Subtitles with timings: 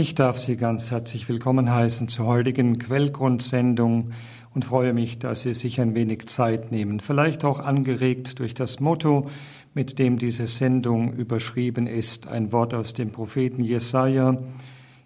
[0.00, 4.12] Ich darf Sie ganz herzlich willkommen heißen zur heutigen Quellgrundsendung
[4.54, 7.00] und freue mich, dass Sie sich ein wenig Zeit nehmen.
[7.00, 9.28] Vielleicht auch angeregt durch das Motto,
[9.74, 14.38] mit dem diese Sendung überschrieben ist, ein Wort aus dem Propheten Jesaja.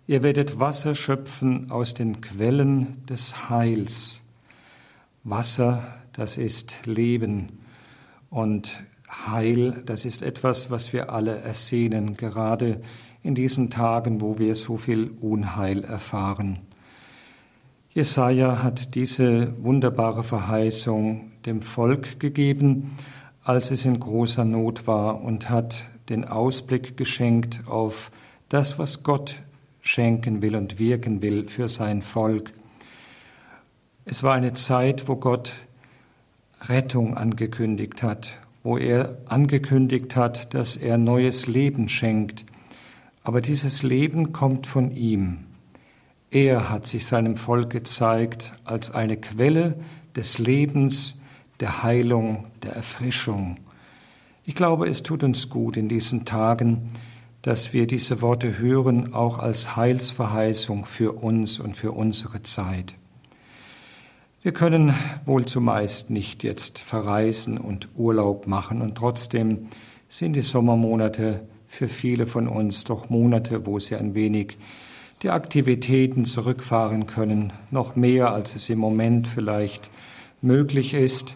[0.07, 4.23] Ihr werdet Wasser schöpfen aus den Quellen des Heils.
[5.25, 7.61] Wasser, das ist Leben
[8.29, 12.83] und Heil, das ist etwas, was wir alle ersehnen, gerade
[13.23, 16.59] in diesen Tagen, wo wir so viel Unheil erfahren.
[17.91, 22.97] Jesaja hat diese wunderbare Verheißung dem Volk gegeben,
[23.45, 28.11] als es in großer Not war und hat den Ausblick geschenkt auf
[28.49, 29.43] das, was Gott
[29.81, 32.53] schenken will und wirken will für sein Volk.
[34.05, 35.53] Es war eine Zeit, wo Gott
[36.63, 42.47] Rettung angekündigt hat, wo er angekündigt hat, dass er neues Leben schenkt,
[43.25, 45.45] aber dieses Leben kommt von ihm.
[46.31, 49.77] Er hat sich seinem Volk gezeigt als eine Quelle
[50.17, 51.21] des Lebens,
[51.61, 53.59] der Heilung, der Erfrischung.
[54.45, 56.89] Ich glaube, es tut uns gut in diesen Tagen,
[57.43, 62.95] dass wir diese Worte hören, auch als Heilsverheißung für uns und für unsere Zeit.
[64.43, 69.69] Wir können wohl zumeist nicht jetzt verreisen und Urlaub machen und trotzdem
[70.09, 74.59] sind die Sommermonate für viele von uns doch Monate, wo sie ein wenig
[75.23, 79.91] die Aktivitäten zurückfahren können, noch mehr als es im Moment vielleicht
[80.43, 81.35] möglich ist.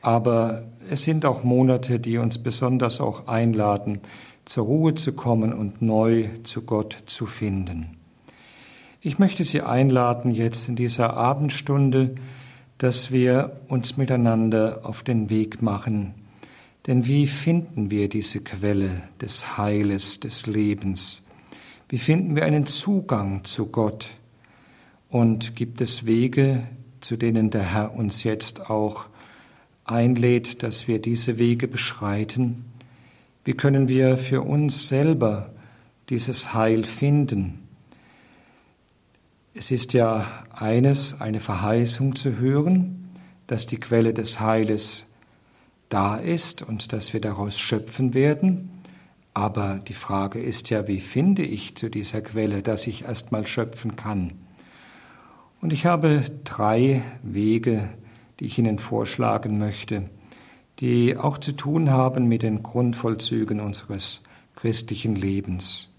[0.00, 3.98] Aber es sind auch Monate, die uns besonders auch einladen,
[4.44, 7.96] zur Ruhe zu kommen und neu zu Gott zu finden.
[9.00, 12.14] Ich möchte Sie einladen, jetzt in dieser Abendstunde,
[12.78, 16.14] dass wir uns miteinander auf den Weg machen,
[16.86, 21.22] denn wie finden wir diese Quelle des Heiles, des Lebens?
[21.88, 24.08] Wie finden wir einen Zugang zu Gott?
[25.08, 26.66] Und gibt es Wege,
[27.00, 29.06] zu denen der Herr uns jetzt auch
[29.84, 32.64] einlädt, dass wir diese Wege beschreiten?
[33.44, 35.52] Wie können wir für uns selber
[36.08, 37.60] dieses Heil finden?
[39.54, 43.10] Es ist ja eines, eine Verheißung zu hören,
[43.46, 45.06] dass die Quelle des Heiles
[45.94, 48.68] da ist und dass wir daraus schöpfen werden.
[49.32, 53.94] Aber die Frage ist ja, wie finde ich zu dieser Quelle, dass ich erstmal schöpfen
[53.94, 54.32] kann?
[55.60, 57.90] Und ich habe drei Wege,
[58.40, 60.10] die ich Ihnen vorschlagen möchte,
[60.80, 64.24] die auch zu tun haben mit den Grundvollzügen unseres
[64.56, 65.90] christlichen Lebens.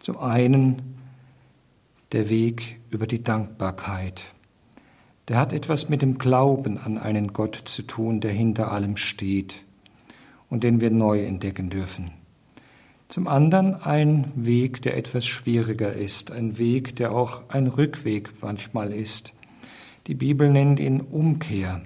[0.00, 0.96] Zum einen
[2.12, 4.24] der Weg über die Dankbarkeit
[5.28, 9.62] der hat etwas mit dem Glauben an einen Gott zu tun, der hinter allem steht
[10.48, 12.12] und den wir neu entdecken dürfen.
[13.08, 18.92] Zum anderen ein Weg, der etwas schwieriger ist, ein Weg, der auch ein Rückweg manchmal
[18.92, 19.32] ist.
[20.08, 21.82] Die Bibel nennt ihn Umkehr.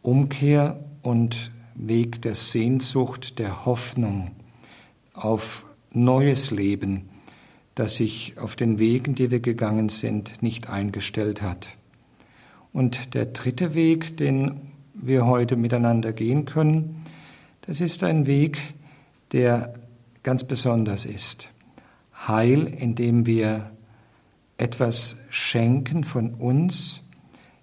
[0.00, 4.32] Umkehr und Weg der Sehnsucht, der Hoffnung
[5.12, 7.08] auf neues Leben,
[7.74, 11.68] das sich auf den Wegen, die wir gegangen sind, nicht eingestellt hat.
[12.72, 14.60] Und der dritte Weg, den
[14.94, 17.04] wir heute miteinander gehen können,
[17.62, 18.58] das ist ein Weg,
[19.32, 19.74] der
[20.22, 21.48] ganz besonders ist.
[22.26, 23.70] Heil, indem wir
[24.56, 27.02] etwas schenken von uns,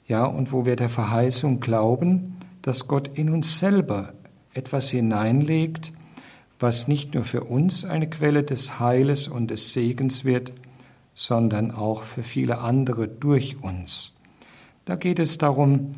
[0.07, 4.13] ja, und wo wir der Verheißung glauben, dass Gott in uns selber
[4.53, 5.93] etwas hineinlegt,
[6.59, 10.51] was nicht nur für uns eine Quelle des Heiles und des Segens wird,
[11.13, 14.13] sondern auch für viele andere durch uns.
[14.89, 15.91] Da geht es darum,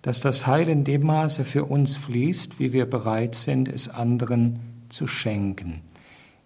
[0.00, 4.86] dass das Heil in dem Maße für uns fließt, wie wir bereit sind, es anderen
[4.88, 5.82] zu schenken,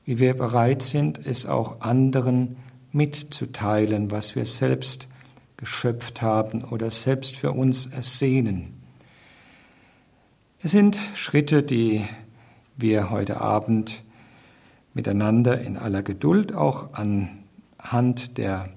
[0.05, 2.57] wie wir bereit sind, es auch anderen
[2.91, 5.07] mitzuteilen, was wir selbst
[5.57, 8.83] geschöpft haben oder selbst für uns ersehnen.
[10.61, 12.05] Es sind Schritte, die
[12.77, 14.03] wir heute Abend
[14.93, 18.71] miteinander in aller Geduld auch anhand der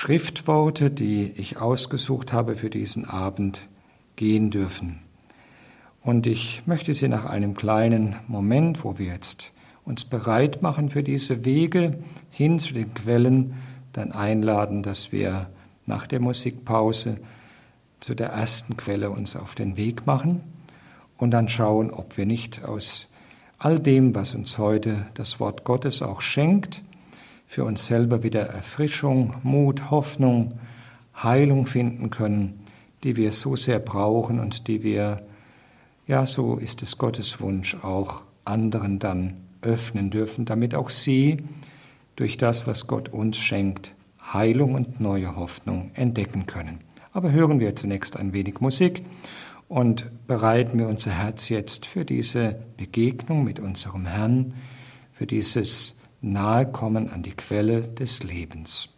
[0.00, 3.66] Schriftworte, die ich ausgesucht habe für diesen Abend,
[4.14, 5.00] gehen dürfen.
[6.04, 9.50] Und ich möchte Sie nach einem kleinen Moment, wo wir jetzt
[9.84, 11.98] uns bereit machen für diese Wege
[12.30, 13.54] hin zu den Quellen,
[13.92, 15.50] dann einladen, dass wir
[15.84, 17.18] nach der Musikpause
[17.98, 20.42] zu der ersten Quelle uns auf den Weg machen
[21.16, 23.08] und dann schauen, ob wir nicht aus
[23.58, 26.84] all dem, was uns heute das Wort Gottes auch schenkt,
[27.48, 30.60] für uns selber wieder Erfrischung, Mut, Hoffnung,
[31.20, 32.60] Heilung finden können,
[33.02, 35.26] die wir so sehr brauchen und die wir,
[36.06, 41.38] ja, so ist es Gottes Wunsch, auch anderen dann öffnen dürfen, damit auch sie
[42.16, 43.94] durch das, was Gott uns schenkt,
[44.32, 46.80] Heilung und neue Hoffnung entdecken können.
[47.12, 49.04] Aber hören wir zunächst ein wenig Musik
[49.68, 54.54] und bereiten wir unser Herz jetzt für diese Begegnung mit unserem Herrn,
[55.12, 58.88] für dieses Nahekommen an die Quelle des Lebens.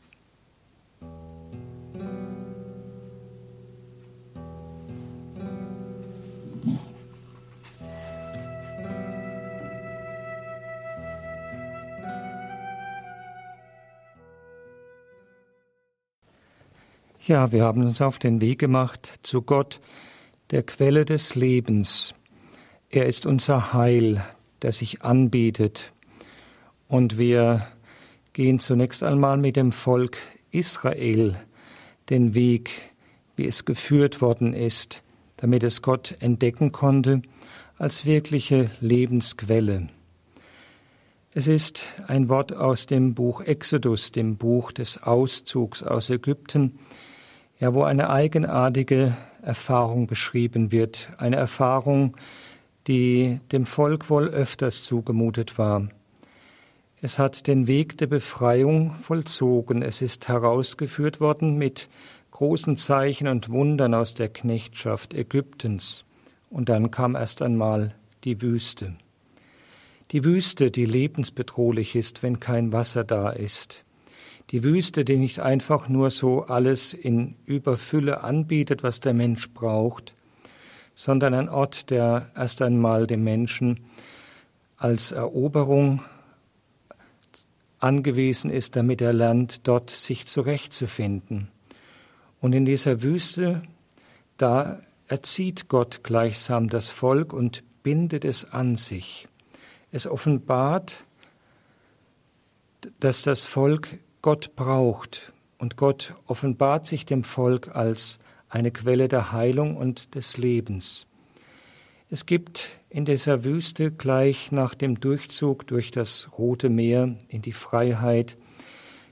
[17.26, 19.80] Ja, wir haben uns auf den Weg gemacht zu Gott,
[20.50, 22.14] der Quelle des Lebens.
[22.88, 24.24] Er ist unser Heil,
[24.62, 25.92] der sich anbietet.
[26.90, 27.68] Und wir
[28.32, 30.18] gehen zunächst einmal mit dem Volk
[30.50, 31.36] Israel
[32.08, 32.90] den Weg,
[33.36, 35.04] wie es geführt worden ist,
[35.36, 37.22] damit es Gott entdecken konnte
[37.78, 39.86] als wirkliche Lebensquelle.
[41.32, 46.80] Es ist ein Wort aus dem Buch Exodus, dem Buch des Auszugs aus Ägypten,
[47.60, 52.16] ja, wo eine eigenartige Erfahrung beschrieben wird, eine Erfahrung,
[52.88, 55.88] die dem Volk wohl öfters zugemutet war.
[57.02, 61.88] Es hat den Weg der Befreiung vollzogen, es ist herausgeführt worden mit
[62.30, 66.04] großen Zeichen und Wundern aus der Knechtschaft Ägyptens,
[66.50, 67.94] und dann kam erst einmal
[68.24, 68.96] die Wüste.
[70.10, 73.82] Die Wüste, die lebensbedrohlich ist, wenn kein Wasser da ist.
[74.50, 80.12] Die Wüste, die nicht einfach nur so alles in Überfülle anbietet, was der Mensch braucht,
[80.94, 83.80] sondern ein Ort, der erst einmal dem Menschen
[84.76, 86.02] als Eroberung
[87.80, 91.48] angewiesen ist, damit er lernt, dort sich zurechtzufinden.
[92.40, 93.62] Und in dieser Wüste,
[94.36, 99.28] da erzieht Gott gleichsam das Volk und bindet es an sich.
[99.90, 101.04] Es offenbart,
[103.00, 108.18] dass das Volk Gott braucht und Gott offenbart sich dem Volk als
[108.48, 111.06] eine Quelle der Heilung und des Lebens.
[112.12, 117.52] Es gibt in dieser Wüste gleich nach dem Durchzug durch das Rote Meer in die
[117.52, 118.36] Freiheit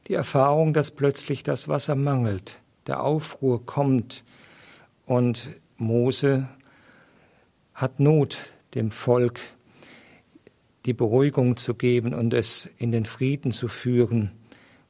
[0.08, 2.58] die Erfahrung, dass plötzlich das Wasser mangelt,
[2.88, 4.24] der Aufruhr kommt
[5.06, 6.48] und Mose
[7.72, 8.38] hat Not,
[8.74, 9.38] dem Volk
[10.84, 14.32] die Beruhigung zu geben und es in den Frieden zu führen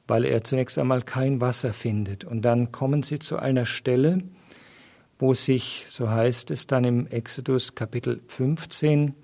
[0.08, 2.25] weil er zunächst einmal kein Wasser findet.
[2.25, 4.19] Und dann kommen sie zu einer Stelle,
[5.19, 9.15] wo sich, so heißt es dann im Exodus Kapitel 15,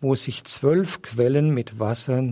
[0.00, 2.22] wo sich zwölf Quellen mit Wasser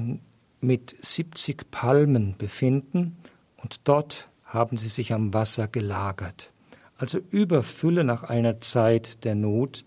[0.61, 3.17] mit 70 Palmen befinden
[3.57, 6.53] und dort haben sie sich am Wasser gelagert.
[6.99, 9.85] Also Überfülle nach einer Zeit der Not,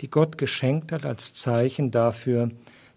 [0.00, 2.50] die Gott geschenkt hat als Zeichen dafür,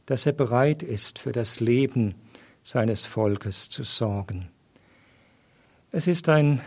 [0.06, 2.16] dass er bereit ist für das Leben,
[2.63, 4.50] seines Volkes zu sorgen.
[5.92, 6.62] Es ist ein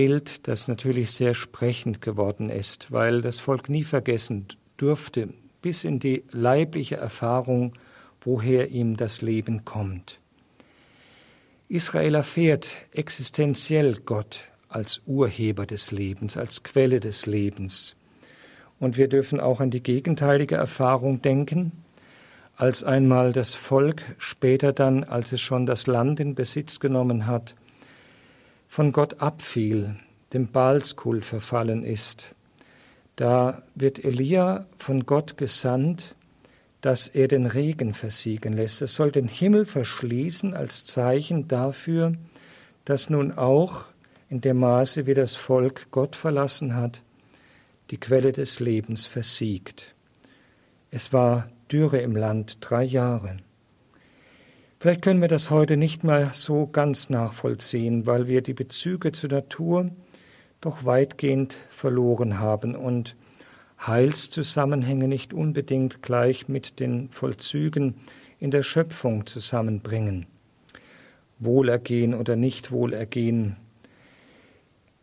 [0.00, 4.46] Bild, das natürlich sehr sprechend geworden ist, weil das Volk nie vergessen
[4.78, 5.28] durfte,
[5.60, 7.74] bis in die leibliche Erfahrung,
[8.22, 10.18] woher ihm das Leben kommt.
[11.68, 17.94] Israel erfährt existenziell Gott als Urheber des Lebens, als Quelle des Lebens.
[18.78, 21.72] Und wir dürfen auch an die gegenteilige Erfahrung denken,
[22.56, 27.54] als einmal das Volk später dann, als es schon das Land in Besitz genommen hat,
[28.70, 29.96] von Gott abfiel,
[30.32, 32.36] dem Baalskult verfallen ist.
[33.16, 36.14] Da wird Elia von Gott gesandt,
[36.80, 38.80] dass er den Regen versiegen lässt.
[38.80, 42.12] Es soll den Himmel verschließen als Zeichen dafür,
[42.84, 43.86] dass nun auch
[44.28, 47.02] in dem Maße, wie das Volk Gott verlassen hat,
[47.90, 49.96] die Quelle des Lebens versiegt.
[50.92, 53.38] Es war Dürre im Land, drei Jahre.
[54.80, 59.28] Vielleicht können wir das heute nicht mehr so ganz nachvollziehen, weil wir die Bezüge zur
[59.28, 59.90] Natur
[60.62, 63.14] doch weitgehend verloren haben und
[63.86, 67.96] Heilszusammenhänge nicht unbedingt gleich mit den Vollzügen
[68.38, 70.24] in der Schöpfung zusammenbringen.
[71.38, 73.56] Wohlergehen oder Nichtwohlergehen.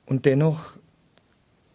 [0.07, 0.71] Und dennoch,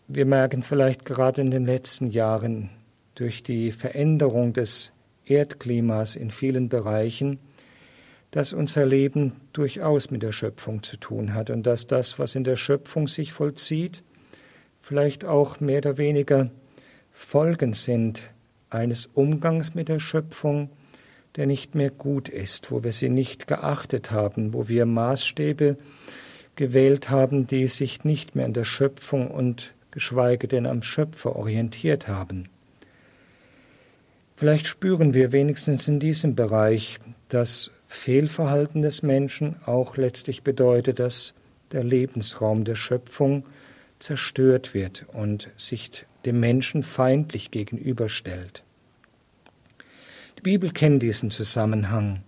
[0.09, 2.71] wir merken vielleicht gerade in den letzten Jahren,
[3.15, 4.93] durch die Veränderung des
[5.25, 7.39] Erdklimas in vielen Bereichen,
[8.33, 12.45] dass unser Leben durchaus mit der Schöpfung zu tun hat und dass das, was in
[12.45, 14.03] der Schöpfung sich vollzieht,
[14.81, 16.51] vielleicht auch mehr oder weniger
[17.13, 18.23] Folgen sind
[18.71, 20.71] eines Umgangs mit der Schöpfung,
[21.37, 25.77] der nicht mehr gut ist, wo wir sie nicht geachtet haben, wo wir Maßstäbe
[26.57, 32.09] gewählt haben, die sich nicht mehr an der Schöpfung und geschweige denn am Schöpfer orientiert
[32.09, 32.49] haben.
[34.37, 36.99] Vielleicht spüren wir wenigstens in diesem Bereich,
[37.29, 41.35] dass Fehlverhalten des Menschen auch letztlich bedeutet, dass
[41.73, 43.45] der Lebensraum der Schöpfung
[43.99, 48.65] zerstört wird und sich dem Menschen feindlich gegenüberstellt.
[50.39, 52.23] Die Bibel kennt diesen Zusammenhang.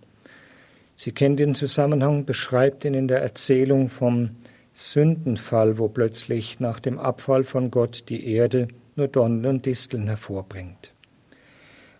[0.95, 4.37] Sie kennt den Zusammenhang, beschreibt ihn in der Erzählung vom
[4.73, 10.94] Sündenfall, wo plötzlich nach dem Abfall von Gott die Erde nur Dornen und Disteln hervorbringt.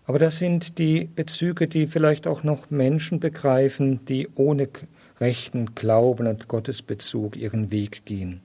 [0.06, 4.68] Aber das sind die Bezüge, die vielleicht auch noch Menschen begreifen, die ohne
[5.20, 8.40] rechten Glauben und Gottesbezug ihren Weg gehen.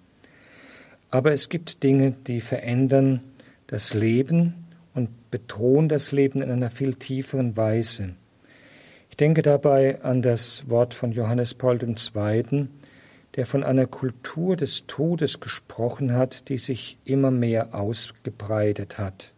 [1.12, 3.22] Aber es gibt Dinge, die verändern
[3.68, 4.66] das Leben
[4.96, 8.16] und betonen das Leben in einer viel tieferen Weise.
[9.10, 12.68] Ich denke dabei an das Wort von Johannes Paul II.,
[13.36, 19.31] der von einer Kultur des Todes gesprochen hat, die sich immer mehr ausgebreitet hat.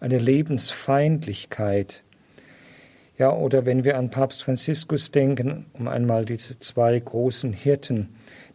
[0.00, 2.02] Eine Lebensfeindlichkeit.
[3.18, 8.10] Ja, oder wenn wir an Papst Franziskus denken, um einmal diese zwei großen Hirten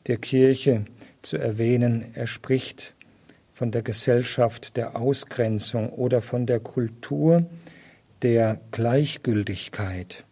[0.07, 0.85] der Kirche
[1.21, 2.93] zu erwähnen, er spricht
[3.53, 7.45] von der Gesellschaft der Ausgrenzung oder von der Kultur
[8.21, 10.23] der Gleichgültigkeit.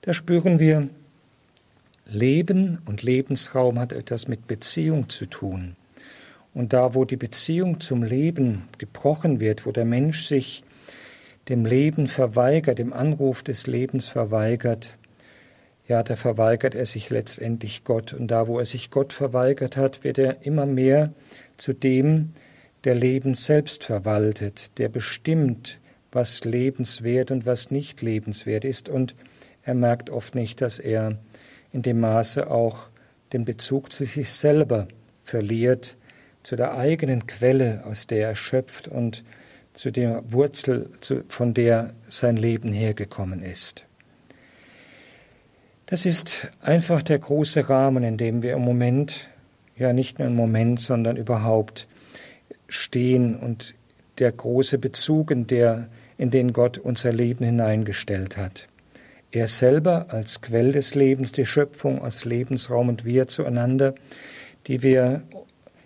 [0.00, 0.88] Da spüren wir,
[2.06, 5.76] Leben und Lebensraum hat etwas mit Beziehung zu tun.
[6.54, 10.64] Und da, wo die Beziehung zum Leben gebrochen wird, wo der Mensch sich
[11.48, 14.96] dem Leben verweigert, dem Anruf des Lebens verweigert,
[15.88, 18.12] ja, da verweigert er sich letztendlich Gott.
[18.12, 21.12] Und da, wo er sich Gott verweigert hat, wird er immer mehr
[21.56, 22.32] zu dem,
[22.84, 25.78] der Leben selbst verwaltet, der bestimmt,
[26.10, 28.88] was lebenswert und was nicht lebenswert ist.
[28.88, 29.14] Und
[29.62, 31.18] er merkt oft nicht, dass er
[31.72, 32.88] in dem Maße auch
[33.32, 34.88] den Bezug zu sich selber
[35.24, 35.96] verliert,
[36.42, 39.24] zu der eigenen Quelle, aus der er schöpft und
[39.74, 40.90] zu der Wurzel,
[41.28, 43.86] von der sein Leben hergekommen ist.
[45.86, 49.28] Das ist einfach der große Rahmen, in dem wir im Moment,
[49.76, 51.86] ja nicht nur im Moment, sondern überhaupt
[52.68, 53.74] stehen und
[54.18, 58.68] der große Bezug, in, der, in den Gott unser Leben hineingestellt hat.
[59.30, 63.94] Er selber als Quell des Lebens, die Schöpfung als Lebensraum und wir zueinander,
[64.66, 65.22] die wir,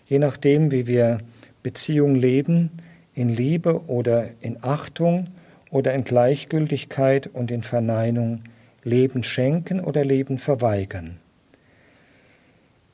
[0.06, 1.18] je nachdem, wie wir
[1.62, 2.70] Beziehung leben,
[3.14, 5.28] in Liebe oder in Achtung
[5.70, 8.44] oder in Gleichgültigkeit und in Verneinung
[8.84, 11.18] Leben schenken oder Leben verweigern.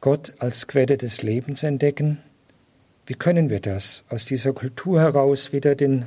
[0.01, 2.19] Gott als Quelle des Lebens entdecken,
[3.07, 6.07] wie können wir das aus dieser Kultur heraus wieder den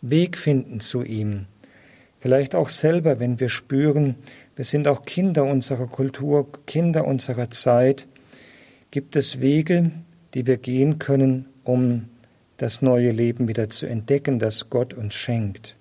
[0.00, 1.46] Weg finden zu ihm,
[2.22, 4.14] Vielleicht auch selber, wenn wir spüren,
[4.54, 8.06] wir sind auch Kinder unserer Kultur, Kinder unserer Zeit,
[8.92, 9.90] gibt es Wege,
[10.34, 12.08] die wir gehen können, um
[12.56, 15.76] das neue Leben wieder zu entdecken, das Gott uns schenkt.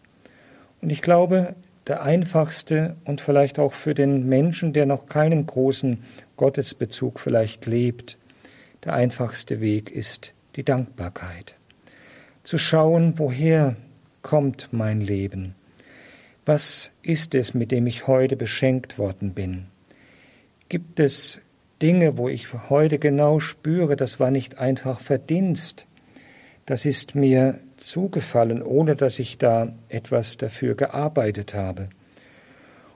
[0.82, 1.56] Und ich glaube,
[1.88, 6.04] der einfachste und vielleicht auch für den Menschen, der noch keinen großen
[6.38, 8.18] Gottesbezug vielleicht lebt,
[8.84, 11.56] der einfachste Weg ist die Dankbarkeit.
[12.44, 13.76] Zu schauen, woher
[14.22, 15.56] kommt mein Leben?
[16.46, 19.68] Was ist es, mit dem ich heute beschenkt worden bin?
[20.70, 21.42] Gibt es
[21.82, 25.88] Dinge, wo ich heute genau spüre, das war nicht einfach Verdienst,
[26.66, 31.90] das ist mir zugefallen, ohne dass ich da etwas dafür gearbeitet habe.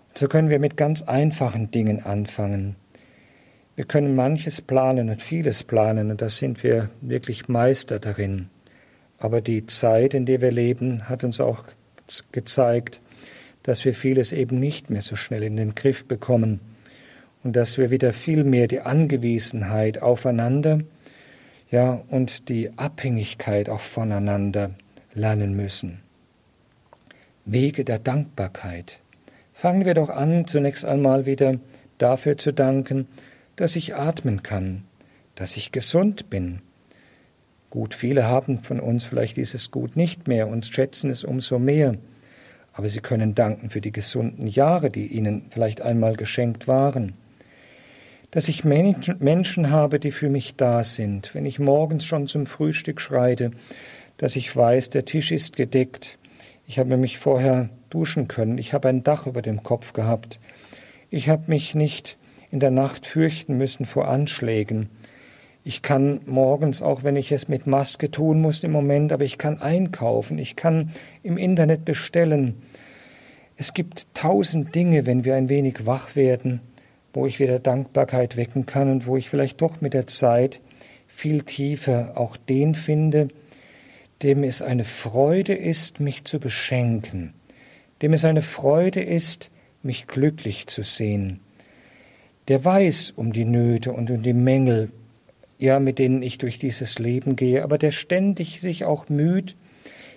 [0.09, 2.75] Und so können wir mit ganz einfachen Dingen anfangen.
[3.75, 8.49] Wir können manches planen und vieles planen, und da sind wir wirklich Meister darin.
[9.17, 11.65] Aber die Zeit, in der wir leben, hat uns auch
[12.31, 13.01] gezeigt,
[13.63, 16.59] dass wir vieles eben nicht mehr so schnell in den Griff bekommen
[17.45, 20.79] und dass wir wieder viel mehr die Angewiesenheit aufeinander,
[21.69, 24.71] ja, und die Abhängigkeit auch voneinander
[25.13, 26.01] lernen müssen.
[27.45, 28.99] Wege der Dankbarkeit.
[29.53, 31.59] Fangen wir doch an, zunächst einmal wieder
[31.99, 33.07] dafür zu danken,
[33.55, 34.83] dass ich atmen kann,
[35.35, 36.61] dass ich gesund bin.
[37.69, 41.95] Gut, viele haben von uns vielleicht dieses Gut nicht mehr und schätzen es umso mehr
[42.77, 47.13] aber sie können danken für die gesunden Jahre, die ihnen vielleicht einmal geschenkt waren.
[48.35, 52.99] Dass ich Menschen habe, die für mich da sind, wenn ich morgens schon zum Frühstück
[52.99, 53.51] schreite,
[54.17, 56.19] dass ich weiß, der Tisch ist gedeckt,
[56.67, 60.41] ich habe mich vorher duschen können, ich habe ein Dach über dem Kopf gehabt,
[61.09, 62.17] ich habe mich nicht
[62.51, 64.89] in der Nacht fürchten müssen vor Anschlägen,
[65.63, 69.37] ich kann morgens, auch wenn ich es mit Maske tun muss im Moment, aber ich
[69.37, 70.91] kann einkaufen, ich kann
[71.23, 72.55] im Internet bestellen.
[73.55, 76.59] Es gibt tausend Dinge, wenn wir ein wenig wach werden,
[77.15, 80.59] wo ich wieder Dankbarkeit wecken kann und wo ich vielleicht doch mit der Zeit
[81.07, 83.29] viel tiefer auch den finde,
[84.21, 87.33] dem es eine Freude ist, mich zu beschenken,
[88.01, 89.49] dem es eine Freude ist,
[89.81, 91.39] mich glücklich zu sehen.
[92.47, 94.91] Der weiß um die Nöte und um die Mängel,
[95.57, 99.55] ja, mit denen ich durch dieses Leben gehe, aber der ständig sich auch müht,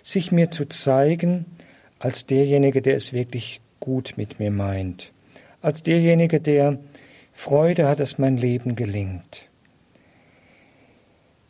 [0.03, 1.47] sich mir zu zeigen
[1.99, 5.13] als derjenige, der es wirklich gut mit mir meint,
[5.63, 6.79] als derjenige, der
[7.33, 9.49] Freude hat, dass mein Leben gelingt.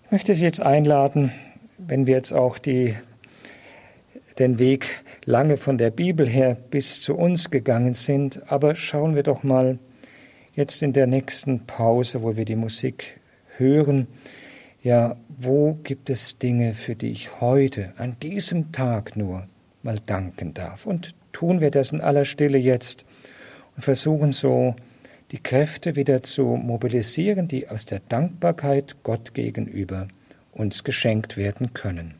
[0.04, 1.32] Ich möchte Sie jetzt einladen,
[1.76, 2.94] wenn wir jetzt auch die,
[4.38, 9.22] den Weg lange von der Bibel her bis zu uns gegangen sind, aber schauen wir
[9.22, 9.78] doch mal
[10.54, 13.20] jetzt in der nächsten Pause, wo wir die Musik
[13.56, 14.06] hören,
[14.82, 19.46] ja, wo gibt es Dinge, für die ich heute, an diesem Tag nur,
[19.82, 20.86] mal danken darf?
[20.86, 23.04] Und tun wir das in aller Stille jetzt
[23.78, 24.74] und versuchen so,
[25.30, 30.08] die Kräfte wieder zu mobilisieren, die aus der Dankbarkeit Gott gegenüber
[30.50, 32.17] uns geschenkt werden können.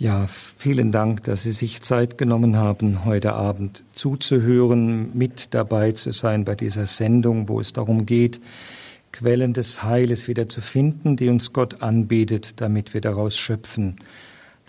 [0.00, 6.12] Ja, vielen Dank, dass Sie sich Zeit genommen haben, heute Abend zuzuhören, mit dabei zu
[6.12, 8.40] sein bei dieser Sendung, wo es darum geht,
[9.10, 13.96] Quellen des Heiles wieder zu finden, die uns Gott anbietet, damit wir daraus schöpfen.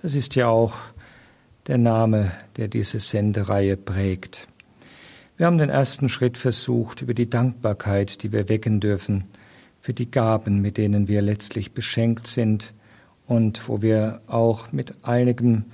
[0.01, 0.73] Das ist ja auch
[1.67, 4.47] der Name, der diese Sendereihe prägt.
[5.37, 9.25] Wir haben den ersten Schritt versucht über die Dankbarkeit, die wir wecken dürfen,
[9.79, 12.73] für die Gaben, mit denen wir letztlich beschenkt sind,
[13.29, 15.65] und wo wir auch mit einigem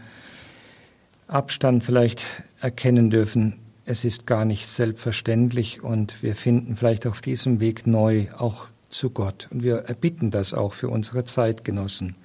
[1.27, 2.25] Abstand vielleicht
[2.59, 8.27] erkennen dürfen, es ist gar nicht selbstverständlich und wir finden vielleicht auf diesem Weg neu
[8.38, 9.47] auch zu Gott.
[9.51, 12.15] Und wir erbitten das auch für unsere Zeitgenossen.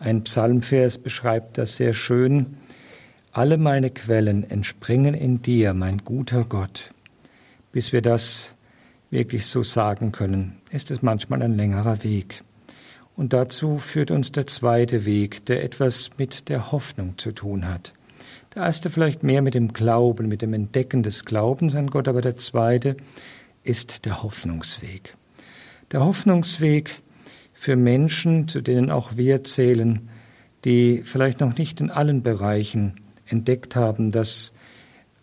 [0.00, 2.56] Ein Psalmvers beschreibt das sehr schön.
[3.30, 6.90] Alle meine Quellen entspringen in dir, mein guter Gott.
[7.70, 8.50] Bis wir das
[9.10, 12.42] wirklich so sagen können, ist es manchmal ein längerer Weg.
[13.16, 17.92] Und dazu führt uns der zweite Weg, der etwas mit der Hoffnung zu tun hat.
[18.54, 22.20] Der erste vielleicht mehr mit dem Glauben, mit dem Entdecken des Glaubens an Gott, aber
[22.20, 22.96] der zweite
[23.62, 25.16] ist der Hoffnungsweg.
[25.90, 27.02] Der Hoffnungsweg
[27.52, 30.08] für Menschen, zu denen auch wir zählen,
[30.64, 32.94] die vielleicht noch nicht in allen Bereichen
[33.26, 34.52] entdeckt haben, dass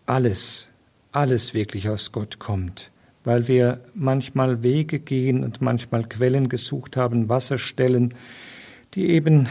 [0.06, 0.68] alles,
[1.12, 2.90] alles wirklich aus Gott kommt
[3.24, 8.14] weil wir manchmal Wege gehen und manchmal Quellen gesucht haben, Wasserstellen,
[8.94, 9.48] die eben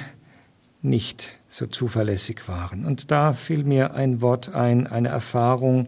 [0.82, 2.86] nicht so zuverlässig waren.
[2.86, 5.88] Und da fiel mir ein Wort ein, eine Erfahrung,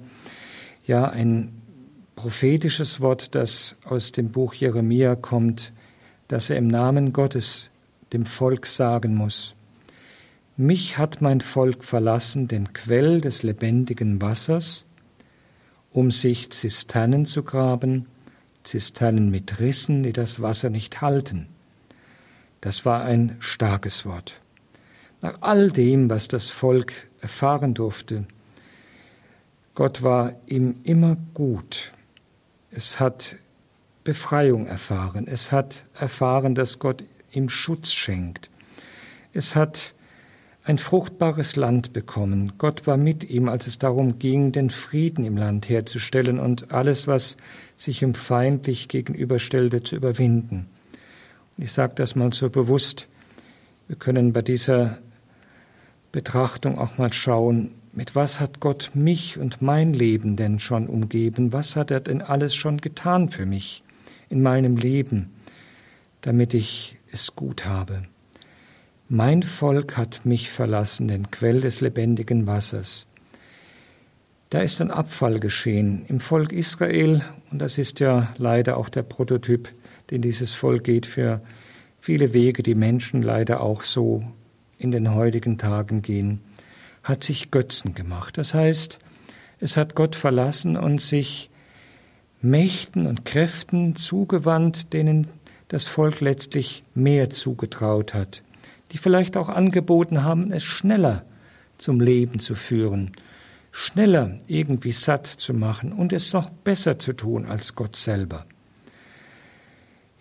[0.86, 1.62] ja, ein
[2.16, 5.72] prophetisches Wort, das aus dem Buch Jeremia kommt,
[6.28, 7.70] dass er im Namen Gottes
[8.14, 9.56] dem Volk sagen muss,
[10.58, 14.86] mich hat mein Volk verlassen, den Quell des lebendigen Wassers,
[15.92, 18.08] um sich Zisternen zu graben,
[18.64, 21.48] Zisternen mit Rissen, die das Wasser nicht halten.
[22.62, 24.40] Das war ein starkes Wort.
[25.22, 28.26] Nach all dem, was das Volk erfahren durfte,
[29.74, 31.92] Gott war ihm immer gut.
[32.72, 33.38] Es hat
[34.04, 35.28] Befreiung erfahren.
[35.28, 38.50] Es hat erfahren, dass Gott ihm Schutz schenkt.
[39.34, 39.94] Es hat
[40.64, 42.54] ein fruchtbares Land bekommen.
[42.58, 47.08] Gott war mit ihm, als es darum ging, den Frieden im Land herzustellen und alles,
[47.08, 47.38] was
[47.78, 50.68] sich ihm feindlich gegenüberstellte, zu überwinden.
[51.58, 53.08] Und ich sage das mal so bewusst,
[53.88, 55.00] wir können bei dieser
[56.12, 61.52] Betrachtung auch mal schauen, mit was hat Gott mich und mein Leben denn schon umgeben?
[61.52, 63.84] Was hat er denn alles schon getan für mich
[64.30, 65.32] in meinem Leben,
[66.22, 68.04] damit ich es gut habe?
[69.14, 73.08] Mein Volk hat mich verlassen, den Quell des lebendigen Wassers.
[74.50, 79.04] Da ist ein Abfall geschehen im Volk Israel, und das ist ja leider auch der
[79.04, 79.68] Prototyp,
[80.12, 81.42] den dieses Volk geht für
[82.00, 84.24] viele Wege, die Menschen leider auch so
[84.78, 86.40] in den heutigen Tagen gehen,
[87.04, 88.38] hat sich Götzen gemacht.
[88.38, 88.98] Das heißt,
[89.60, 91.50] es hat Gott verlassen und sich
[92.42, 95.28] Mächten und Kräften zugewandt, denen
[95.68, 98.42] das Volk letztlich mehr zugetraut hat
[98.92, 101.26] die vielleicht auch angeboten haben, es schneller
[101.78, 103.12] zum Leben zu führen,
[103.72, 108.46] schneller irgendwie satt zu machen und es noch besser zu tun als Gott selber.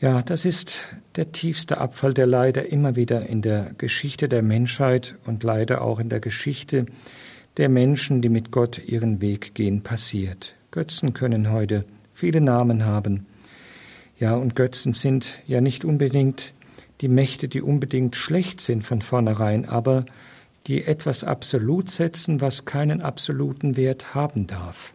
[0.01, 5.17] Ja, das ist der tiefste Abfall, der leider immer wieder in der Geschichte der Menschheit
[5.27, 6.87] und leider auch in der Geschichte
[7.59, 10.55] der Menschen, die mit Gott ihren Weg gehen, passiert.
[10.71, 13.27] Götzen können heute viele Namen haben.
[14.19, 16.55] Ja, und Götzen sind ja nicht unbedingt
[17.01, 20.05] die Mächte, die unbedingt schlecht sind von vornherein, aber
[20.67, 24.95] die etwas absolut setzen, was keinen absoluten Wert haben darf.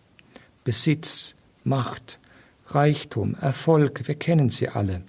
[0.63, 2.19] Besitz, Macht,
[2.67, 5.01] Reichtum, Erfolg, wir kennen sie alle.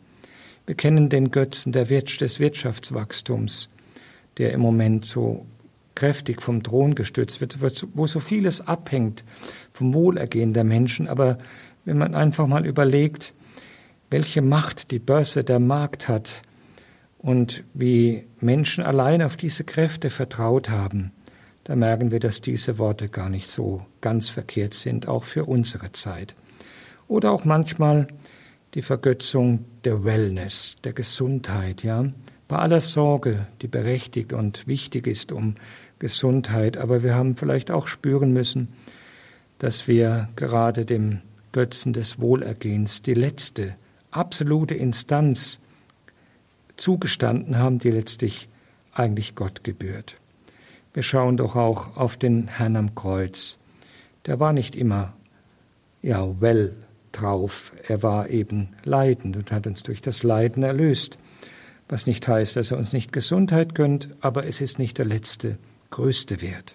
[0.65, 1.91] Wir kennen den Götzen des
[2.41, 3.69] Wirtschaftswachstums,
[4.39, 5.47] der im Moment so
[5.95, 7.59] kräftig vom Thron gestützt wird,
[7.95, 9.25] wo so vieles abhängt
[9.73, 11.09] vom Wohlergehen der Menschen.
[11.09, 11.39] Aber
[11.85, 13.33] wenn man einfach mal überlegt,
[14.11, 16.43] welche Macht die Börse, der Markt hat
[17.27, 21.11] und wie Menschen allein auf diese Kräfte vertraut haben,
[21.65, 25.91] da merken wir, dass diese Worte gar nicht so ganz verkehrt sind, auch für unsere
[25.91, 26.37] Zeit.
[27.09, 28.07] Oder auch manchmal
[28.75, 32.05] die Vergötzung der Wellness, der Gesundheit, ja.
[32.47, 35.57] Bei aller Sorge, die berechtigt und wichtig ist um
[35.99, 38.69] Gesundheit, aber wir haben vielleicht auch spüren müssen,
[39.59, 43.75] dass wir gerade dem Götzen des Wohlergehens die letzte
[44.13, 45.59] absolute Instanz
[46.77, 48.49] zugestanden haben, die letztlich
[48.93, 50.17] eigentlich Gott gebührt.
[50.93, 53.59] Wir schauen doch auch auf den Herrn am Kreuz.
[54.25, 55.13] Der war nicht immer
[56.03, 56.75] ja well
[57.13, 61.19] drauf, er war eben leidend und hat uns durch das Leiden erlöst.
[61.89, 65.59] Was nicht heißt, dass er uns nicht Gesundheit gönnt, aber es ist nicht der letzte,
[65.91, 66.75] größte Wert.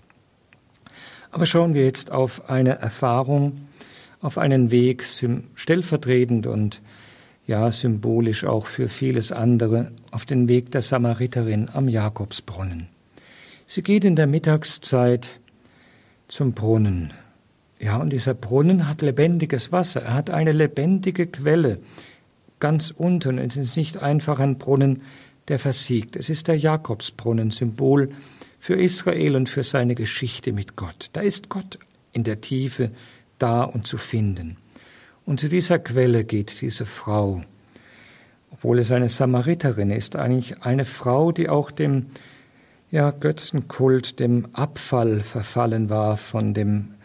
[1.32, 3.68] Aber schauen wir jetzt auf eine Erfahrung,
[4.22, 5.04] auf einen Weg,
[5.56, 6.82] stellvertretend und
[7.52, 12.88] ja symbolisch auch für vieles andere, auf den Weg der Samariterin am Jakobsbrunnen.
[13.68, 15.40] Sie geht in der Mittagszeit
[16.28, 17.14] zum Brunnen.
[17.78, 20.04] Ja, und dieser Brunnen hat lebendiges Wasser.
[20.04, 21.80] Er hat eine lebendige Quelle
[22.60, 23.38] ganz unten.
[23.38, 25.02] Es ist nicht einfach ein Brunnen,
[25.50, 26.16] der versiegt.
[26.16, 28.12] Es ist der Jakobsbrunnen, Symbol
[28.60, 31.10] für Israel und für seine Geschichte mit Gott.
[31.14, 31.80] Da ist Gott
[32.14, 32.92] in der Tiefe
[33.40, 34.58] da und zu finden.
[35.26, 37.44] Und zu dieser Quelle geht diese Frau,
[38.52, 42.08] obwohl es eine Samariterin ist, eigentlich eine Frau, die auch dem
[42.90, 46.96] ja, Götzenkult, dem Abfall verfallen war von dem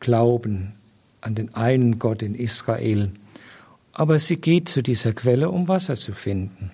[0.00, 0.74] Glauben
[1.20, 3.10] an den einen Gott in Israel.
[3.92, 6.72] Aber sie geht zu dieser Quelle, um Wasser zu finden.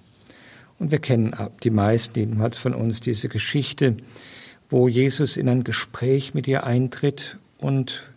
[0.79, 3.97] Und wir kennen die meisten jedenfalls von uns diese Geschichte,
[4.71, 8.10] wo Jesus in ein Gespräch mit ihr eintritt und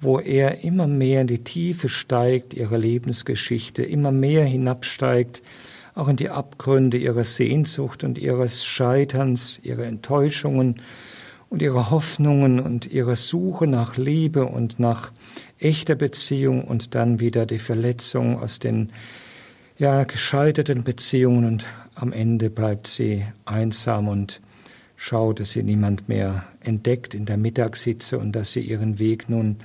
[0.00, 5.42] wo er immer mehr in die Tiefe steigt ihrer Lebensgeschichte, immer mehr hinabsteigt,
[5.94, 10.80] auch in die Abgründe ihrer Sehnsucht und ihres Scheiterns, ihrer Enttäuschungen
[11.50, 15.10] und ihrer Hoffnungen und ihrer Suche nach Liebe und nach
[15.58, 18.90] echter Beziehung und dann wieder die Verletzung aus den
[19.76, 24.40] ja gescheiterten Beziehungen und am Ende bleibt sie einsam und
[24.96, 29.56] schaut, dass sie niemand mehr entdeckt in der Mittagshitze und dass sie ihren Weg nun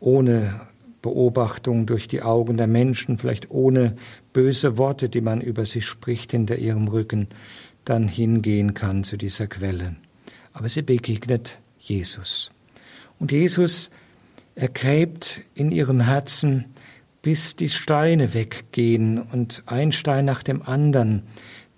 [0.00, 0.60] ohne
[1.00, 3.96] Beobachtung durch die Augen der Menschen, vielleicht ohne
[4.32, 7.28] böse Worte, die man über sie spricht hinter ihrem Rücken,
[7.84, 9.96] dann hingehen kann zu dieser Quelle.
[10.52, 12.50] Aber sie begegnet Jesus.
[13.18, 13.90] Und Jesus
[14.54, 16.66] ergräbt in ihrem Herzen,
[17.22, 21.22] bis die Steine weggehen und ein Stein nach dem anderen,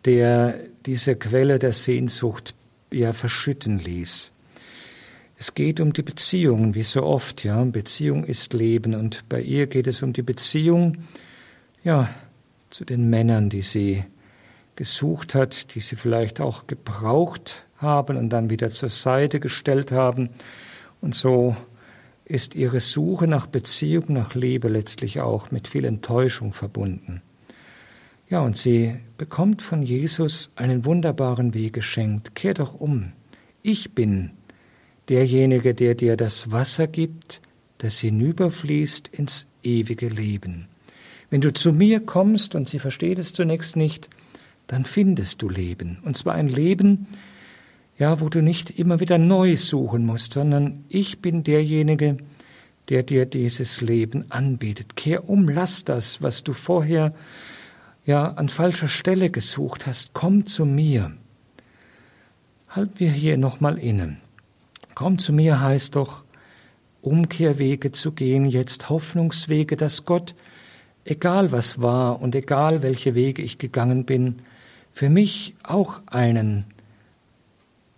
[0.05, 2.55] der diese Quelle der Sehnsucht
[2.93, 4.33] ja verschütten ließ.
[5.39, 7.63] Es geht um die Beziehung, wie so oft, ja.
[7.65, 10.99] Beziehung ist Leben und bei ihr geht es um die Beziehung,
[11.85, 12.09] ja,
[12.71, 14.05] zu den Männern, die sie
[14.77, 20.31] gesucht hat, die sie vielleicht auch gebraucht haben und dann wieder zur Seite gestellt haben.
[21.01, 21.55] Und so
[22.25, 27.23] ist ihre Suche nach Beziehung, nach Liebe letztlich auch mit viel Enttäuschung verbunden.
[28.29, 32.35] Ja, und sie bekommt von Jesus einen wunderbaren Weg geschenkt.
[32.35, 33.13] Kehr doch um.
[33.63, 34.33] Ich bin
[35.09, 37.41] derjenige, der dir das Wasser gibt,
[37.79, 40.69] das hinüberfließt ins ewige Leben.
[41.31, 44.09] Wenn du zu mir kommst und sie versteht es zunächst nicht,
[44.67, 45.99] dann findest du Leben.
[46.05, 47.07] Und zwar ein Leben,
[47.99, 52.19] ja, wo du nicht immer wieder neu suchen musst, sondern ich bin derjenige,
[52.89, 54.97] der dir dieses Leben anbietet.
[54.97, 57.15] Kehr um, lass das, was du vorher
[58.05, 60.15] ja an falscher Stelle gesucht hast.
[60.15, 61.13] Komm zu mir.
[62.69, 64.19] Halten wir hier nochmal inne.
[64.97, 66.25] Komm zu mir heißt doch,
[67.03, 70.35] Umkehrwege zu gehen, jetzt Hoffnungswege, dass Gott,
[71.05, 74.37] egal was war und egal welche Wege ich gegangen bin,
[74.91, 76.65] für mich auch einen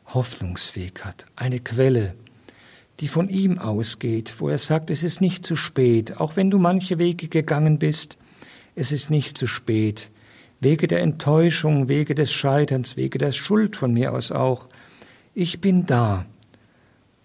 [0.07, 2.17] Hoffnungsweg hat, eine Quelle,
[2.99, 6.59] die von ihm ausgeht, wo er sagt, es ist nicht zu spät, auch wenn du
[6.59, 8.19] manche Wege gegangen bist,
[8.75, 10.11] es ist nicht zu spät.
[10.59, 14.67] Wege der Enttäuschung, Wege des Scheiterns, Wege der Schuld von mir aus auch.
[15.33, 16.27] Ich bin da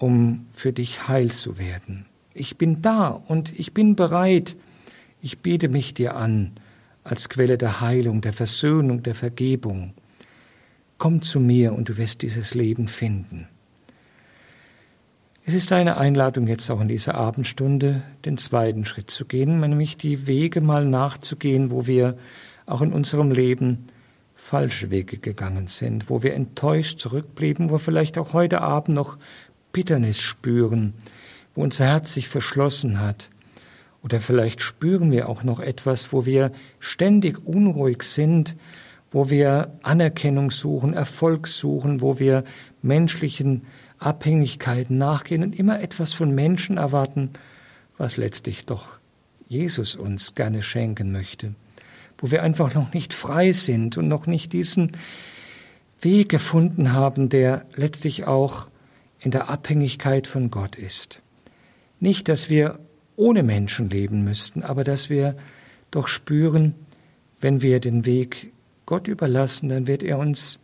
[0.04, 2.06] um für dich heil zu werden.
[2.34, 4.58] Ich bin da und ich bin bereit.
[5.22, 6.52] Ich biete mich dir an
[7.06, 9.94] als Quelle der Heilung, der Versöhnung, der Vergebung.
[10.98, 13.48] komm zu mir und du wirst dieses Leben finden.
[15.46, 19.96] Es ist eine Einladung jetzt auch in dieser Abendstunde, den zweiten Schritt zu gehen, nämlich
[19.96, 22.18] die Wege mal nachzugehen, wo wir
[22.66, 23.88] auch in unserem Leben
[24.36, 29.18] falsche Wege gegangen sind, wo wir enttäuscht zurückblieben, wo vielleicht auch heute Abend noch
[29.73, 30.93] Bitternis spüren,
[31.55, 33.29] wo unser Herz sich verschlossen hat.
[34.03, 38.55] Oder vielleicht spüren wir auch noch etwas, wo wir ständig unruhig sind,
[39.12, 42.43] wo wir Anerkennung suchen, Erfolg suchen, wo wir
[42.81, 43.63] menschlichen
[43.97, 47.31] Abhängigkeiten nachgehen und immer etwas von Menschen erwarten,
[47.97, 48.99] was letztlich doch
[49.47, 51.55] Jesus uns gerne schenken möchte,
[52.17, 54.91] wo wir einfach noch nicht frei sind und noch nicht diesen
[56.01, 58.67] Weg gefunden haben, der letztlich auch
[59.23, 61.21] in der Abhängigkeit von Gott ist.
[61.99, 62.79] Nicht, dass wir
[63.15, 65.36] ohne Menschen leben müssten, aber dass wir
[65.91, 66.75] doch spüren,
[67.39, 68.51] wenn wir den Weg
[68.86, 70.59] Gott überlassen, dann wird er uns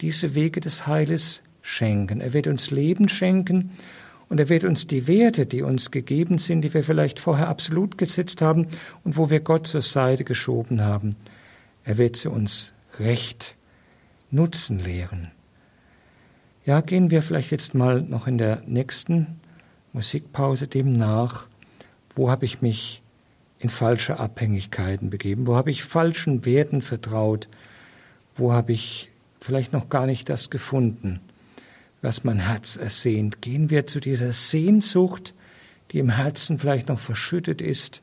[0.00, 2.20] diese Wege des Heiles schenken.
[2.20, 3.72] Er wird uns Leben schenken
[4.28, 7.98] und er wird uns die Werte, die uns gegeben sind, die wir vielleicht vorher absolut
[7.98, 8.68] gesetzt haben
[9.02, 11.16] und wo wir Gott zur Seite geschoben haben,
[11.82, 13.56] er wird sie uns recht
[14.30, 15.32] nutzen lehren.
[16.66, 19.38] Ja, gehen wir vielleicht jetzt mal noch in der nächsten
[19.92, 21.46] Musikpause dem nach,
[22.16, 23.02] wo habe ich mich
[23.60, 27.46] in falsche Abhängigkeiten begeben, wo habe ich falschen Werten vertraut,
[28.34, 31.20] wo habe ich vielleicht noch gar nicht das gefunden,
[32.02, 33.42] was mein Herz ersehnt.
[33.42, 35.34] Gehen wir zu dieser Sehnsucht,
[35.92, 38.02] die im Herzen vielleicht noch verschüttet ist.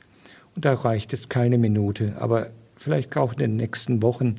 [0.55, 4.37] Und da reicht jetzt keine Minute, aber vielleicht auch in den nächsten Wochen,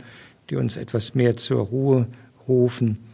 [0.48, 2.06] die uns etwas mehr zur Ruhe
[2.48, 3.04] rufen,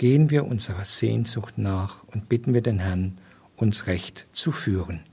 [0.00, 3.18] gehen wir unserer Sehnsucht nach und bitten wir den Herrn,
[3.54, 5.04] uns recht zu führen.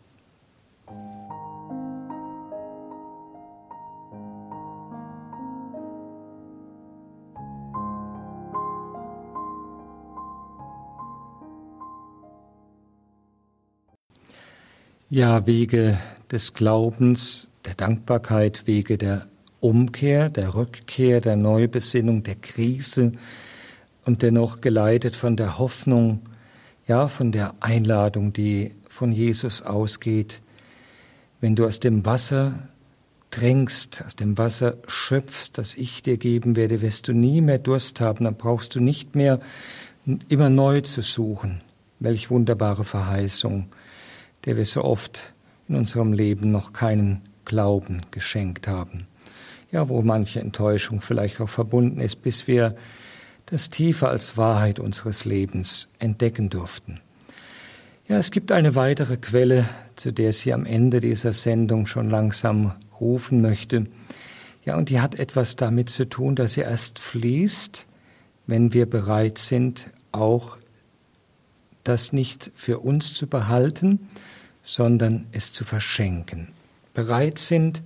[15.09, 15.99] Ja, Wege
[16.31, 19.27] des Glaubens, der Dankbarkeit, Wege der
[19.59, 23.11] Umkehr, der Rückkehr, der Neubesinnung, der Krise
[24.07, 26.21] und dennoch geleitet von der Hoffnung,
[26.87, 30.41] ja, von der Einladung, die von Jesus ausgeht.
[31.41, 32.69] Wenn du aus dem Wasser
[33.29, 38.01] trinkst, aus dem Wasser schöpfst, das ich dir geben werde, wirst du nie mehr Durst
[38.01, 39.39] haben, dann brauchst du nicht mehr
[40.29, 41.61] immer neu zu suchen.
[41.99, 43.67] Welch wunderbare Verheißung
[44.47, 45.33] der wir so oft
[45.67, 49.05] in unserem Leben noch keinen Glauben geschenkt haben.
[49.71, 52.77] Ja, wo manche Enttäuschung vielleicht auch verbunden ist, bis wir
[53.47, 56.99] das Tiefe als Wahrheit unseres Lebens entdecken durften.
[58.07, 62.73] Ja, es gibt eine weitere Quelle, zu der sie am Ende dieser Sendung schon langsam
[62.99, 63.87] rufen möchte.
[64.63, 67.85] Ja, und die hat etwas damit zu tun, dass sie erst fließt,
[68.47, 70.57] wenn wir bereit sind, auch
[71.83, 74.07] das nicht für uns zu behalten,
[74.61, 76.49] sondern es zu verschenken.
[76.93, 77.81] Bereit sind,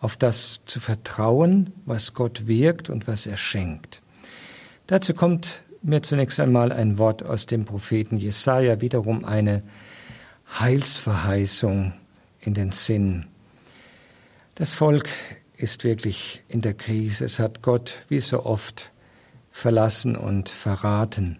[0.00, 4.02] auf das zu vertrauen, was Gott wirkt und was er schenkt.
[4.86, 9.62] Dazu kommt mir zunächst einmal ein Wort aus dem Propheten Jesaja, wiederum eine
[10.60, 11.92] Heilsverheißung
[12.40, 13.26] in den Sinn.
[14.54, 15.08] Das Volk
[15.56, 17.24] ist wirklich in der Krise.
[17.24, 18.92] Es hat Gott wie so oft
[19.50, 21.38] verlassen und verraten.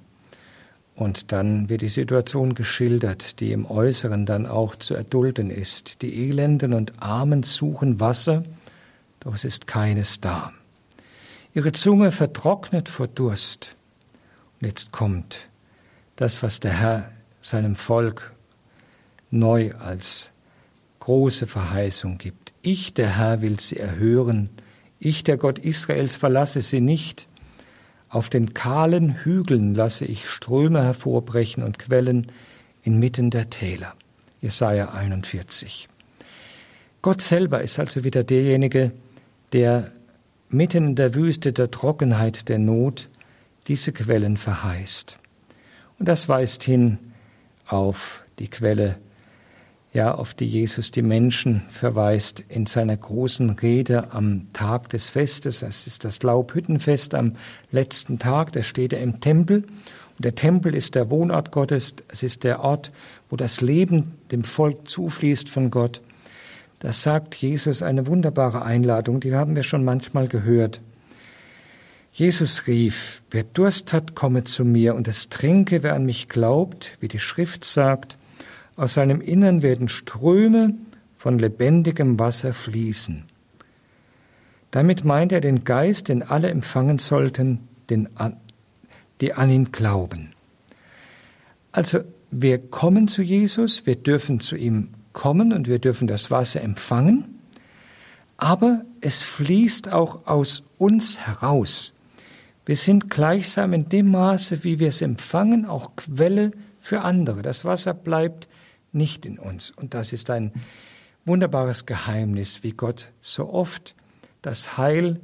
[0.96, 6.02] Und dann wird die Situation geschildert, die im Äußeren dann auch zu erdulden ist.
[6.02, 8.42] Die Elenden und Armen suchen Wasser,
[9.20, 10.52] doch es ist keines da.
[11.56, 13.76] Ihre Zunge vertrocknet vor Durst.
[14.60, 15.48] Und jetzt kommt
[16.16, 18.34] das, was der Herr seinem Volk
[19.30, 20.32] neu als
[21.00, 22.52] große Verheißung gibt.
[22.60, 24.50] Ich, der Herr, will sie erhören.
[24.98, 27.26] Ich, der Gott Israels, verlasse sie nicht.
[28.10, 32.30] Auf den kahlen Hügeln lasse ich Ströme hervorbrechen und Quellen
[32.82, 33.94] inmitten der Täler.
[34.42, 35.88] Jesaja 41.
[37.00, 38.92] Gott selber ist also wieder derjenige,
[39.54, 39.95] der
[40.48, 43.08] mitten in der Wüste der Trockenheit der Not
[43.68, 45.18] diese Quellen verheißt.
[45.98, 46.98] Und das weist hin
[47.66, 48.96] auf die Quelle
[49.96, 55.62] ja, auf die Jesus die Menschen verweist in seiner großen Rede am Tag des Festes.
[55.62, 57.32] Es ist das Laubhüttenfest am
[57.70, 59.62] letzten Tag, da steht er im Tempel.
[59.62, 62.92] Und der Tempel ist der Wohnort Gottes, es ist der Ort,
[63.30, 66.02] wo das Leben dem Volk zufließt von Gott.
[66.78, 70.80] Da sagt Jesus eine wunderbare Einladung, die haben wir schon manchmal gehört.
[72.12, 76.96] Jesus rief, wer Durst hat, komme zu mir und es trinke, wer an mich glaubt,
[77.00, 78.16] wie die Schrift sagt,
[78.76, 80.74] aus seinem Innern werden Ströme
[81.18, 83.24] von lebendigem Wasser fließen.
[84.70, 88.08] Damit meint er den Geist, den alle empfangen sollten, den,
[89.20, 90.32] die an ihn glauben.
[91.72, 96.60] Also wir kommen zu Jesus, wir dürfen zu ihm kommen und wir dürfen das Wasser
[96.60, 97.40] empfangen,
[98.36, 101.94] aber es fließt auch aus uns heraus.
[102.66, 107.40] Wir sind gleichsam in dem Maße, wie wir es empfangen, auch Quelle für andere.
[107.40, 108.46] Das Wasser bleibt
[108.92, 109.70] nicht in uns.
[109.70, 110.52] Und das ist ein
[111.24, 113.94] wunderbares Geheimnis, wie Gott so oft
[114.42, 115.18] das Heil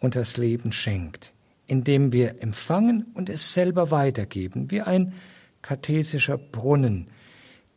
[0.00, 1.34] und das Leben schenkt,
[1.66, 5.12] indem wir empfangen und es selber weitergeben, wie ein
[5.60, 7.08] kartesischer Brunnen,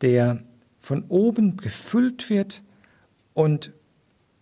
[0.00, 0.42] der
[0.80, 2.62] von oben gefüllt wird
[3.34, 3.72] und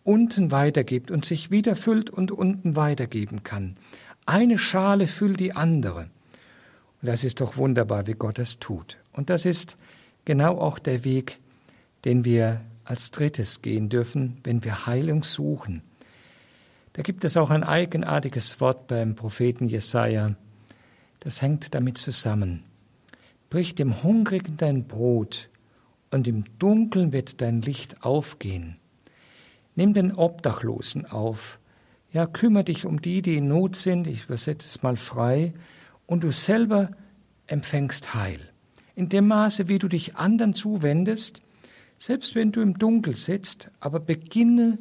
[0.04, 3.76] unten weitergibt und sich wieder füllt und unten weitergeben kann.
[4.24, 6.08] Eine Schale füllt die andere.
[7.00, 8.98] Und das ist doch wunderbar, wie Gott es tut.
[9.12, 9.76] Und das ist
[10.24, 11.38] genau auch der Weg,
[12.04, 15.82] den wir als drittes gehen dürfen, wenn wir Heilung suchen.
[16.94, 20.34] Da gibt es auch ein eigenartiges Wort beim Propheten Jesaja.
[21.20, 22.64] Das hängt damit zusammen.
[23.50, 25.48] Brich dem Hungrigen dein Brot
[26.10, 28.76] und im Dunkeln wird dein Licht aufgehen.
[29.74, 31.58] Nimm den Obdachlosen auf.
[32.12, 34.06] Ja, kümmere dich um die, die in Not sind.
[34.06, 35.52] Ich übersetze es mal frei.
[36.06, 36.90] Und du selber
[37.46, 38.40] empfängst Heil.
[38.94, 41.42] In dem Maße, wie du dich anderen zuwendest,
[41.98, 44.78] selbst wenn du im Dunkel sitzt, aber beginne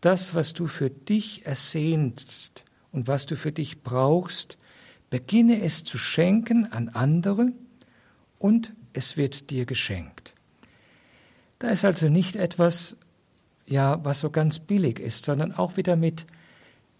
[0.00, 4.58] das, was du für dich ersehnst und was du für dich brauchst,
[5.10, 7.52] beginne es zu schenken an andere
[8.38, 10.34] und es wird dir geschenkt.
[11.58, 12.96] Da ist also nicht etwas,
[13.66, 16.26] ja, was so ganz billig ist, sondern auch wieder mit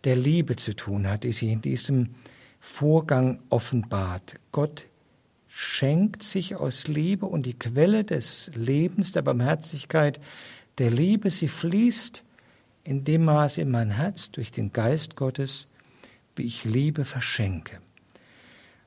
[0.04, 2.14] der Liebe zu tun hat, die sich in diesem
[2.60, 4.36] Vorgang offenbart.
[4.52, 4.86] Gott
[5.46, 10.20] schenkt sich aus Liebe und die Quelle des Lebens, der Barmherzigkeit,
[10.78, 12.24] der Liebe, sie fließt
[12.84, 15.68] in dem Maße in mein Herz durch den Geist Gottes,
[16.36, 17.80] wie ich Liebe verschenke.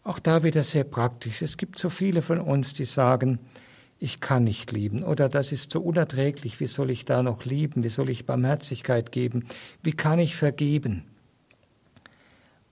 [0.04, 1.42] Auch da wieder sehr praktisch.
[1.42, 3.40] Es gibt so viele von uns, die sagen,
[4.02, 7.84] ich kann nicht lieben oder das ist so unerträglich, wie soll ich da noch lieben,
[7.84, 9.46] wie soll ich Barmherzigkeit geben,
[9.84, 11.04] wie kann ich vergeben?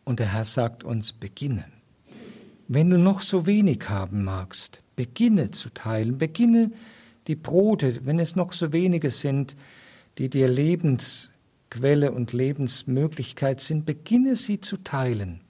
[0.04, 1.66] Und der Herr sagt uns, beginne.
[2.68, 6.72] Wenn du noch so wenig haben magst, beginne zu teilen, beginne
[7.28, 9.56] die Brote, wenn es noch so wenige sind,
[10.18, 15.42] die dir Lebensquelle und Lebensmöglichkeit sind, beginne sie zu teilen.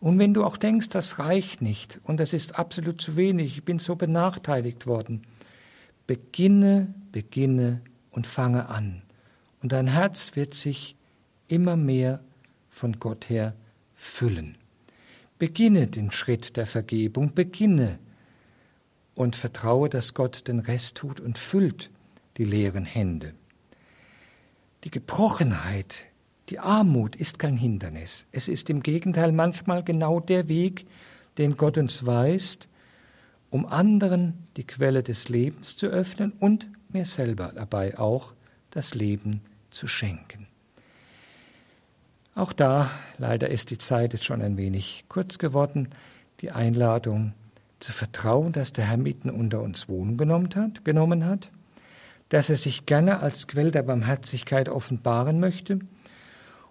[0.00, 3.64] Und wenn du auch denkst, das reicht nicht und das ist absolut zu wenig, ich
[3.64, 5.22] bin so benachteiligt worden,
[6.06, 7.80] beginne, beginne
[8.10, 9.02] und fange an.
[9.62, 10.96] Und dein Herz wird sich
[11.48, 12.20] immer mehr
[12.70, 13.54] von Gott her
[13.94, 14.58] füllen.
[15.38, 17.98] Beginne den Schritt der Vergebung, beginne
[19.14, 21.90] und vertraue, dass Gott den Rest tut und füllt
[22.36, 23.34] die leeren Hände.
[24.84, 26.04] Die Gebrochenheit
[26.48, 28.26] die Armut ist kein Hindernis.
[28.30, 30.86] Es ist im Gegenteil manchmal genau der Weg,
[31.38, 32.68] den Gott uns weist,
[33.50, 38.32] um anderen die Quelle des Lebens zu öffnen und mir selber dabei auch
[38.70, 40.46] das Leben zu schenken.
[42.34, 45.88] Auch da, leider ist die Zeit jetzt schon ein wenig kurz geworden,
[46.40, 47.32] die Einladung
[47.80, 51.50] zu vertrauen, dass der Herr mitten unter uns Wohnen hat, genommen hat,
[52.28, 55.80] dass er sich gerne als Quell der Barmherzigkeit offenbaren möchte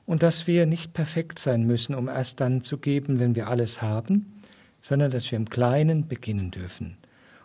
[0.06, 3.82] und dass wir nicht perfekt sein müssen, um erst dann zu geben, wenn wir alles
[3.82, 4.41] haben,
[4.82, 6.98] sondern dass wir im Kleinen beginnen dürfen.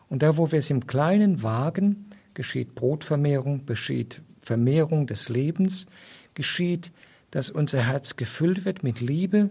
[0.09, 5.87] Und da, wo wir es im Kleinen wagen, geschieht Brotvermehrung, geschieht Vermehrung des Lebens,
[6.35, 6.92] geschieht,
[7.31, 9.51] dass unser Herz gefüllt wird mit Liebe,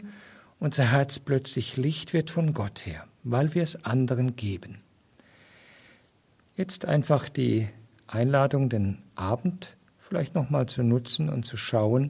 [0.59, 4.81] unser Herz plötzlich Licht wird von Gott her, weil wir es anderen geben.
[6.57, 7.69] Jetzt einfach die
[8.07, 12.09] Einladung, den Abend vielleicht nochmal zu nutzen und zu schauen,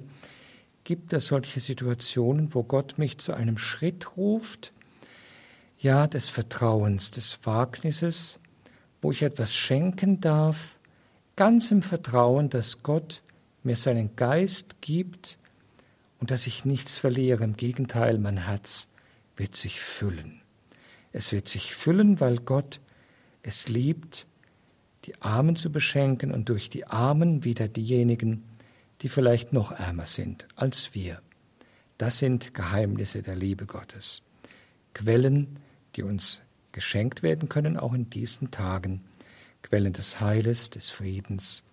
[0.89, 4.73] gibt es solche Situationen, wo Gott mich zu einem Schritt ruft,
[5.78, 8.39] ja, des Vertrauens, des Wagnisses,
[8.99, 10.80] wo ich etwas schenken darf,
[11.36, 13.21] ganz im Vertrauen, dass Gott
[13.62, 15.38] mir seinen Geist gibt
[16.19, 17.43] und dass ich nichts verliere.
[17.43, 18.89] Im Gegenteil, mein Herz
[19.36, 20.41] wird sich füllen.
[21.12, 22.79] Es wird sich füllen, weil Gott
[23.44, 24.25] es liebt,
[25.06, 28.44] die Armen zu beschenken und durch die Armen wieder diejenigen,
[29.02, 31.21] die vielleicht noch ärmer sind als wir.
[31.97, 34.21] Das sind Geheimnisse der Liebe Gottes.
[34.93, 35.60] Quellen,
[35.95, 36.41] die uns
[36.71, 39.04] geschenkt werden können, auch in diesen Tagen.
[39.62, 41.63] Quellen des Heiles, des Friedens,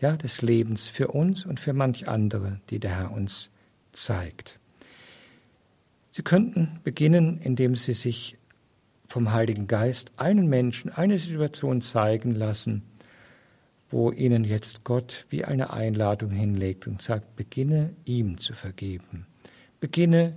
[0.00, 3.50] ja, des Lebens für uns und für manch andere, die der Herr uns
[3.92, 4.58] zeigt.
[6.10, 8.36] Sie könnten beginnen, indem Sie sich
[9.06, 12.82] vom Heiligen Geist einen Menschen, eine Situation zeigen lassen,
[13.92, 19.26] wo ihnen jetzt Gott wie eine Einladung hinlegt und sagt, beginne ihm zu vergeben.
[19.80, 20.36] Beginne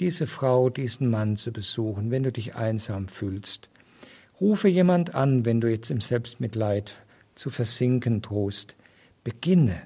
[0.00, 3.70] diese Frau, diesen Mann zu besuchen, wenn du dich einsam fühlst.
[4.40, 6.94] Rufe jemand an, wenn du jetzt im Selbstmitleid
[7.36, 8.76] zu versinken drohst.
[9.22, 9.82] Beginne,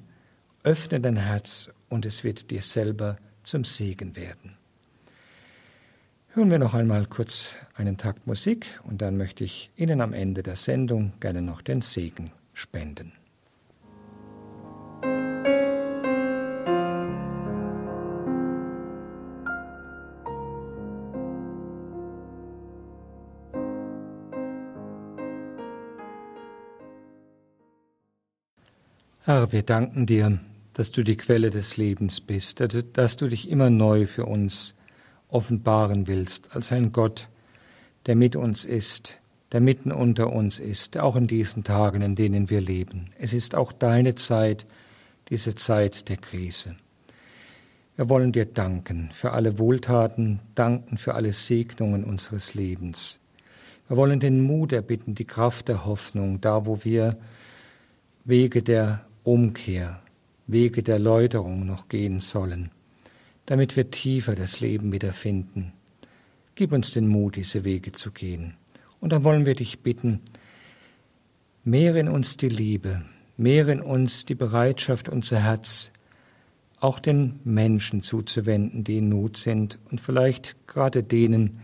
[0.63, 4.57] öffne dein Herz und es wird dir selber zum Segen werden.
[6.29, 10.43] Hören wir noch einmal kurz einen Takt Musik und dann möchte ich Ihnen am Ende
[10.43, 13.13] der Sendung gerne noch den Segen spenden.
[29.25, 30.41] Herr, wir danken dir,
[30.73, 32.61] dass du die Quelle des Lebens bist,
[32.95, 34.75] dass du dich immer neu für uns
[35.29, 37.29] offenbaren willst, als ein Gott,
[38.07, 39.15] der mit uns ist,
[39.53, 43.11] der mitten unter uns ist, auch in diesen Tagen, in denen wir leben.
[43.19, 44.67] Es ist auch deine Zeit,
[45.29, 46.77] diese Zeit der Krise.
[47.97, 53.21] Wir wollen dir danken für alle Wohltaten, danken für alle Segnungen unseres Lebens.
[53.89, 57.19] Wir wollen den Mut erbitten, die Kraft der Hoffnung, da wo wir
[58.25, 60.01] Wege der Umkehr,
[60.47, 62.71] Wege der Läuterung noch gehen sollen
[63.47, 65.73] damit wir tiefer das Leben wiederfinden.
[66.55, 68.55] Gib uns den Mut, diese Wege zu gehen.
[69.03, 70.21] Und dann wollen wir dich bitten,
[71.65, 73.03] mehre in uns die Liebe,
[73.37, 75.91] mehre in uns die Bereitschaft, unser Herz
[76.79, 81.59] auch den Menschen zuzuwenden, die in Not sind und vielleicht gerade denen,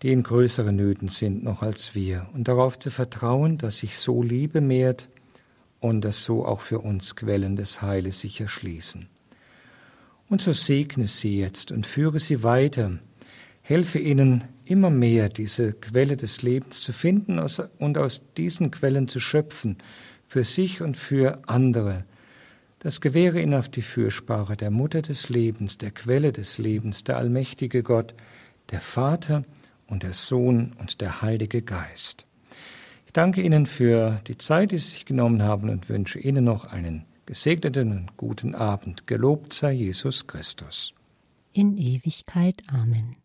[0.00, 4.22] die in größeren Nöten sind noch als wir, und darauf zu vertrauen, dass sich so
[4.22, 5.10] Liebe mehrt
[5.80, 9.06] und dass so auch für uns Quellen des Heiles sich erschließen.
[10.30, 13.00] Und so segne sie jetzt und führe sie weiter.
[13.60, 19.20] Helfe ihnen immer mehr, diese Quelle des Lebens zu finden und aus diesen Quellen zu
[19.20, 19.78] schöpfen,
[20.26, 22.04] für sich und für andere.
[22.80, 27.16] Das gewähre ihnen auf die Fürsprache der Mutter des Lebens, der Quelle des Lebens, der
[27.16, 28.14] allmächtige Gott,
[28.70, 29.42] der Vater
[29.88, 32.26] und der Sohn und der Heilige Geist.
[33.06, 36.66] Ich danke Ihnen für die Zeit, die Sie sich genommen haben und wünsche Ihnen noch
[36.66, 39.06] einen gesegneten und guten Abend.
[39.06, 40.92] Gelobt sei Jesus Christus.
[41.52, 42.62] In Ewigkeit.
[42.68, 43.16] Amen.